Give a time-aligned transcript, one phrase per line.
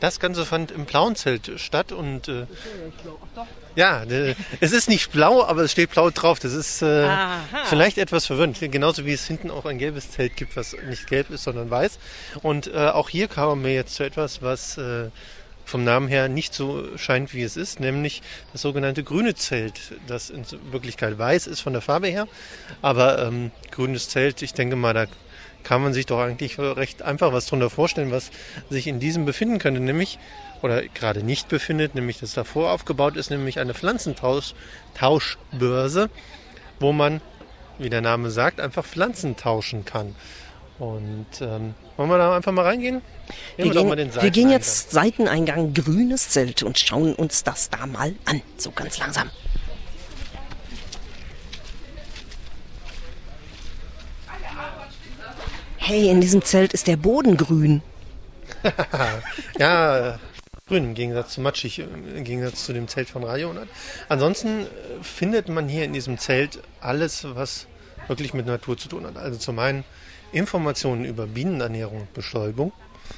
[0.00, 2.46] Das Ganze fand im blauen Zelt statt und äh,
[3.74, 6.38] ja, äh, es ist nicht blau, aber es steht blau drauf.
[6.38, 7.08] Das ist äh,
[7.64, 8.58] vielleicht etwas verwirrend.
[8.60, 11.98] Genauso wie es hinten auch ein gelbes Zelt gibt, was nicht gelb ist, sondern weiß.
[12.42, 15.10] Und äh, auch hier kamen wir jetzt zu etwas, was äh,
[15.68, 18.22] vom Namen her nicht so scheint, wie es ist, nämlich
[18.52, 22.26] das sogenannte grüne Zelt, das in Wirklichkeit weiß ist von der Farbe her.
[22.80, 25.04] Aber ähm, grünes Zelt, ich denke mal, da
[25.64, 28.30] kann man sich doch eigentlich recht einfach was drunter vorstellen, was
[28.70, 30.18] sich in diesem befinden könnte, nämlich
[30.62, 36.08] oder gerade nicht befindet, nämlich das davor aufgebaut ist, nämlich eine Pflanzentauschbörse,
[36.80, 37.20] wo man,
[37.78, 40.14] wie der Name sagt, einfach Pflanzen tauschen kann.
[40.78, 43.02] Und ähm, wollen wir da einfach mal reingehen?
[43.56, 48.14] Wir, wir, gehen, wir gehen jetzt Seiteneingang grünes Zelt und schauen uns das da mal
[48.24, 49.28] an, so ganz langsam.
[55.78, 57.82] Hey, in diesem Zelt ist der Boden grün.
[59.58, 60.18] ja,
[60.68, 63.68] grün im Gegensatz zu matschig, im Gegensatz zu dem Zelt von Radio 100.
[64.08, 64.66] Ansonsten äh,
[65.02, 67.66] findet man hier in diesem Zelt alles, was
[68.06, 69.16] wirklich mit Natur zu tun hat.
[69.16, 69.84] Also zum einen
[70.32, 72.72] Informationen über Bienenernährung und Bestäubung.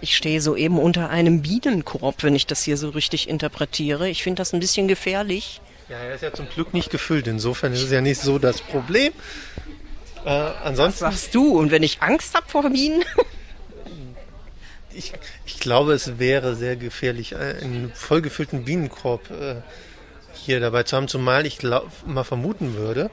[0.00, 4.08] Ich stehe soeben unter einem Bienenkorb, wenn ich das hier so richtig interpretiere.
[4.08, 5.60] Ich finde das ein bisschen gefährlich.
[5.88, 7.26] Ja, er ist ja zum Glück nicht gefüllt.
[7.26, 9.12] Insofern ist es ja nicht so das Problem.
[10.24, 11.04] Äh, ansonsten.
[11.04, 11.58] Was sagst du?
[11.58, 13.04] Und wenn ich Angst habe vor Bienen?
[14.94, 15.12] ich,
[15.46, 19.56] ich glaube, es wäre sehr gefährlich, einen vollgefüllten Bienenkorb äh,
[20.34, 23.10] hier dabei zu haben, zumal ich glaub, mal vermuten würde,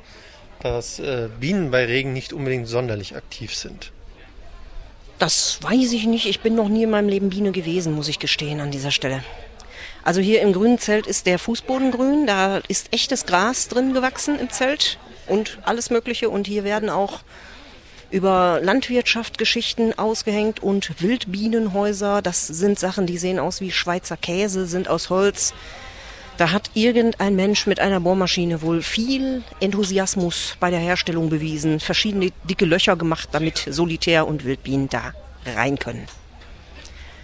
[0.62, 3.92] dass äh, Bienen bei Regen nicht unbedingt sonderlich aktiv sind.
[5.18, 6.26] Das weiß ich nicht.
[6.26, 9.24] Ich bin noch nie in meinem Leben Biene gewesen, muss ich gestehen an dieser Stelle.
[10.04, 12.26] Also hier im grünen Zelt ist der Fußboden grün.
[12.26, 16.30] Da ist echtes Gras drin gewachsen im Zelt und alles Mögliche.
[16.30, 17.20] Und hier werden auch
[18.12, 22.22] über Landwirtschaft Geschichten ausgehängt und Wildbienenhäuser.
[22.22, 25.54] Das sind Sachen, die sehen aus wie Schweizer Käse, sind aus Holz.
[26.40, 32.32] Da hat irgendein Mensch mit einer Bohrmaschine wohl viel Enthusiasmus bei der Herstellung bewiesen, verschiedene
[32.50, 35.12] dicke Löcher gemacht, damit Solitär und Wildbienen da
[35.46, 36.08] rein können.